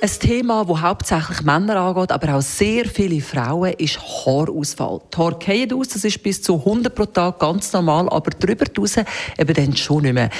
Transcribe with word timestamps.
ein 0.00 0.10
Thema, 0.20 0.66
das 0.66 0.80
hauptsächlich 0.80 1.42
Männer 1.42 1.76
angeht, 1.76 2.12
aber 2.12 2.36
auch 2.36 2.42
sehr 2.42 2.84
viele 2.84 3.20
Frauen, 3.20 3.72
ist 3.74 3.98
Haarausfall. 3.98 5.00
Die 5.12 5.16
Haare 5.16 5.38
fallen 5.40 5.72
aus, 5.72 5.88
das 5.88 6.04
ist 6.04 6.22
bis 6.22 6.40
zu 6.42 6.54
100 6.54 6.94
pro 6.94 7.04
Tag 7.06 7.38
ganz 7.40 7.72
normal, 7.72 8.08
aber 8.08 8.30
darüber 8.30 8.64
raus 8.78 8.96
eben 9.36 9.54
dann 9.54 9.76
schon 9.76 10.02
nicht 10.02 10.14
mehr. 10.14 10.30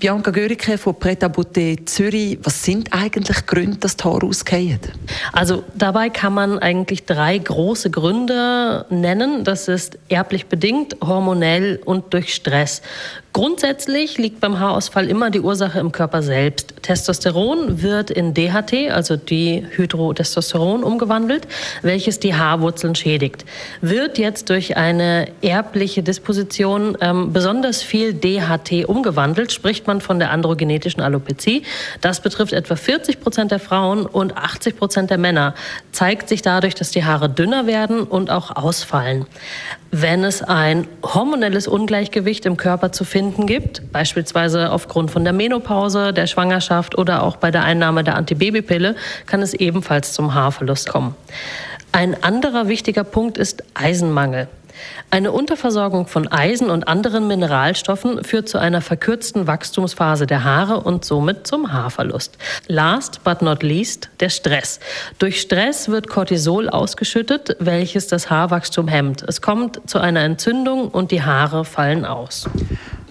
Bianca 0.00 0.30
Görike 0.30 0.78
von 0.78 0.94
Pret 0.94 1.24
à 1.24 1.86
Zürich, 1.86 2.38
was 2.44 2.62
sind 2.62 2.92
eigentlich 2.92 3.46
Gründe, 3.46 3.78
dass 3.78 3.96
die 3.96 4.04
Haare 4.04 4.26
ausgehen? 4.26 4.78
Also 5.32 5.64
dabei 5.74 6.08
kann 6.08 6.34
man 6.34 6.60
eigentlich 6.60 7.04
drei 7.04 7.36
große 7.36 7.90
Gründe 7.90 8.86
nennen. 8.90 9.42
Das 9.42 9.66
ist 9.66 9.98
erblich 10.08 10.46
bedingt, 10.46 10.94
hormonell 11.04 11.80
und 11.84 12.14
durch 12.14 12.32
Stress. 12.32 12.80
Grundsätzlich 13.32 14.18
liegt 14.18 14.40
beim 14.40 14.58
Haarausfall 14.58 15.08
immer 15.08 15.30
die 15.30 15.40
Ursache 15.40 15.78
im 15.78 15.92
Körper 15.92 16.22
selbst. 16.22 16.74
Testosteron 16.82 17.82
wird 17.82 18.10
in 18.10 18.34
DHT, 18.34 18.90
also 18.90 19.16
Dihydrotestosteron, 19.16 20.82
umgewandelt, 20.82 21.46
welches 21.82 22.18
die 22.18 22.34
Haarwurzeln 22.34 22.94
schädigt. 22.94 23.44
Wird 23.80 24.18
jetzt 24.18 24.48
durch 24.50 24.76
eine 24.76 25.28
erbliche 25.42 26.02
Disposition 26.02 26.96
ähm, 27.00 27.32
besonders 27.32 27.82
viel 27.82 28.14
DHT 28.14 28.88
umgewandelt, 28.88 29.52
spricht 29.52 29.86
man 29.88 30.00
von 30.00 30.20
der 30.20 30.30
androgenetischen 30.30 31.02
Alopezie. 31.02 31.64
Das 32.00 32.20
betrifft 32.20 32.52
etwa 32.52 32.76
40 32.76 33.20
Prozent 33.20 33.50
der 33.50 33.58
Frauen 33.58 34.06
und 34.06 34.36
80 34.36 34.76
Prozent 34.76 35.10
der 35.10 35.18
Männer. 35.18 35.54
Zeigt 35.90 36.28
sich 36.28 36.42
dadurch, 36.42 36.76
dass 36.76 36.92
die 36.92 37.04
Haare 37.04 37.28
dünner 37.28 37.66
werden 37.66 38.02
und 38.02 38.30
auch 38.30 38.54
ausfallen. 38.54 39.26
Wenn 39.90 40.22
es 40.22 40.42
ein 40.42 40.86
hormonelles 41.02 41.66
Ungleichgewicht 41.66 42.46
im 42.46 42.56
Körper 42.56 42.92
zu 42.92 43.04
finden 43.04 43.46
gibt, 43.46 43.90
beispielsweise 43.90 44.70
aufgrund 44.70 45.10
von 45.10 45.24
der 45.24 45.32
Menopause, 45.32 46.12
der 46.12 46.26
Schwangerschaft 46.26 46.96
oder 46.96 47.22
auch 47.24 47.36
bei 47.36 47.50
der 47.50 47.64
Einnahme 47.64 48.04
der 48.04 48.16
Antibabypille, 48.16 48.94
kann 49.26 49.42
es 49.42 49.54
ebenfalls 49.54 50.12
zum 50.12 50.34
Haarverlust 50.34 50.88
kommen. 50.88 51.16
Ein 51.90 52.22
anderer 52.22 52.68
wichtiger 52.68 53.02
Punkt 53.02 53.38
ist 53.38 53.64
Eisenmangel. 53.74 54.48
Eine 55.10 55.32
Unterversorgung 55.32 56.06
von 56.06 56.28
Eisen 56.28 56.70
und 56.70 56.86
anderen 56.86 57.26
Mineralstoffen 57.26 58.24
führt 58.24 58.48
zu 58.48 58.58
einer 58.58 58.80
verkürzten 58.80 59.46
Wachstumsphase 59.46 60.26
der 60.26 60.44
Haare 60.44 60.80
und 60.80 61.04
somit 61.04 61.46
zum 61.46 61.72
Haarverlust. 61.72 62.36
Last 62.66 63.24
but 63.24 63.42
not 63.42 63.62
least 63.62 64.10
der 64.20 64.28
Stress. 64.28 64.80
Durch 65.18 65.40
Stress 65.40 65.88
wird 65.88 66.08
Cortisol 66.08 66.68
ausgeschüttet, 66.68 67.56
welches 67.58 68.06
das 68.06 68.30
Haarwachstum 68.30 68.88
hemmt. 68.88 69.22
Es 69.22 69.40
kommt 69.40 69.80
zu 69.88 69.98
einer 69.98 70.20
Entzündung 70.20 70.88
und 70.88 71.10
die 71.10 71.22
Haare 71.22 71.64
fallen 71.64 72.04
aus. 72.04 72.48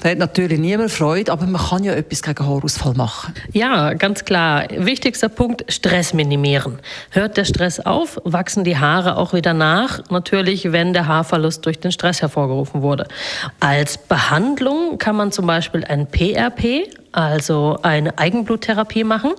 Da 0.00 0.08
hat 0.08 0.18
natürlich 0.18 0.58
niemand 0.58 0.90
Freude, 0.90 1.30
aber 1.30 1.46
man 1.46 1.60
kann 1.60 1.84
ja 1.84 1.92
etwas 1.92 2.22
gegen 2.22 2.46
Haarausfall 2.46 2.94
machen. 2.94 3.34
Ja, 3.52 3.92
ganz 3.92 4.24
klar. 4.24 4.64
Wichtigster 4.74 5.28
Punkt, 5.28 5.70
Stress 5.70 6.14
minimieren. 6.14 6.78
Hört 7.10 7.36
der 7.36 7.44
Stress 7.44 7.80
auf, 7.80 8.18
wachsen 8.24 8.64
die 8.64 8.78
Haare 8.78 9.18
auch 9.18 9.34
wieder 9.34 9.52
nach. 9.52 10.00
Natürlich, 10.10 10.72
wenn 10.72 10.94
der 10.94 11.06
Haarverlust 11.06 11.66
durch 11.66 11.80
den 11.80 11.92
Stress 11.92 12.22
hervorgerufen 12.22 12.80
wurde. 12.80 13.06
Als 13.60 13.98
Behandlung 13.98 14.96
kann 14.96 15.16
man 15.16 15.32
zum 15.32 15.46
Beispiel 15.46 15.84
ein 15.84 16.06
PRP, 16.06 16.88
also 17.12 17.78
eine 17.82 18.18
Eigenbluttherapie 18.18 19.04
machen. 19.04 19.32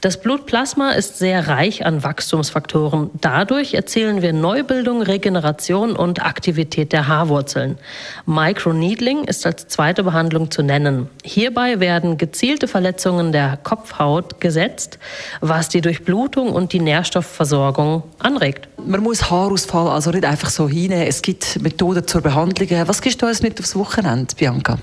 Das 0.00 0.20
Blutplasma 0.20 0.92
ist 0.92 1.18
sehr 1.18 1.48
reich 1.48 1.86
an 1.86 2.02
Wachstumsfaktoren. 2.02 3.10
Dadurch 3.20 3.74
erzielen 3.74 4.20
wir 4.22 4.32
Neubildung, 4.32 5.02
Regeneration 5.02 5.96
und 5.96 6.24
Aktivität 6.24 6.92
der 6.92 7.08
Haarwurzeln. 7.08 7.78
Microneedling 8.26 9.24
ist 9.24 9.46
als 9.46 9.68
zweite 9.68 10.04
Behandlung 10.04 10.50
zu 10.50 10.62
nennen. 10.62 11.08
Hierbei 11.22 11.80
werden 11.80 12.18
gezielte 12.18 12.68
Verletzungen 12.68 13.32
der 13.32 13.58
Kopfhaut 13.62 14.40
gesetzt, 14.40 14.98
was 15.40 15.68
die 15.68 15.80
Durchblutung 15.80 16.52
und 16.52 16.72
die 16.72 16.80
Nährstoffversorgung 16.80 18.02
anregt. 18.18 18.68
Man 18.86 19.02
muss 19.02 19.30
Haarausfall 19.30 19.88
also 19.88 20.10
nicht 20.10 20.24
einfach 20.24 20.50
so 20.50 20.68
hinnehmen. 20.68 21.06
Es 21.06 21.22
gibt 21.22 21.60
Methoden 21.62 22.06
zur 22.06 22.20
Behandlung. 22.20 22.68
Was 22.86 23.00
gibst 23.00 23.22
du 23.22 23.26
uns 23.26 23.42
mit 23.42 23.58
aufs 23.58 23.74
Wochenende, 23.74 24.34
Bianca? 24.36 24.78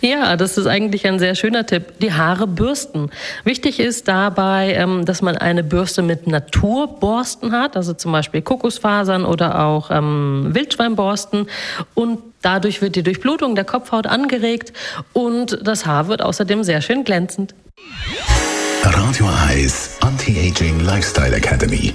Ja, 0.00 0.36
das 0.36 0.58
ist 0.58 0.66
eigentlich 0.66 1.06
ein 1.06 1.18
sehr 1.18 1.34
schöner 1.34 1.65
Tipp. 1.66 1.98
Die 2.00 2.12
Haare 2.12 2.46
bürsten. 2.46 3.10
Wichtig 3.44 3.80
ist 3.80 4.08
dabei, 4.08 4.74
ähm, 4.74 5.04
dass 5.04 5.22
man 5.22 5.36
eine 5.36 5.62
Bürste 5.62 6.02
mit 6.02 6.26
Naturborsten 6.26 7.52
hat, 7.52 7.76
also 7.76 7.92
zum 7.94 8.12
Beispiel 8.12 8.42
Kokosfasern 8.42 9.24
oder 9.24 9.60
auch 9.60 9.90
ähm, 9.90 10.48
Wildschweinborsten. 10.52 11.48
Und 11.94 12.20
dadurch 12.42 12.80
wird 12.82 12.96
die 12.96 13.02
Durchblutung 13.02 13.54
der 13.54 13.64
Kopfhaut 13.64 14.06
angeregt 14.06 14.72
und 15.12 15.58
das 15.62 15.86
Haar 15.86 16.08
wird 16.08 16.22
außerdem 16.22 16.64
sehr 16.64 16.80
schön 16.80 17.04
glänzend. 17.04 17.54
Radio 18.82 19.28
Eyes 19.48 19.98
Anti-Aging 20.00 20.80
Lifestyle 20.80 21.34
Academy. 21.34 21.94